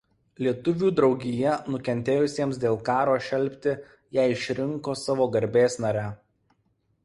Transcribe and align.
Lietuvių 0.43 0.87
draugija 0.99 1.51
nukentėjusiems 1.73 2.59
dėl 2.65 2.79
karo 2.89 3.19
šelpti 3.27 3.77
ją 4.19 4.27
išrinko 4.39 4.99
savo 5.07 5.33
garbės 5.37 5.81
nare. 5.87 6.11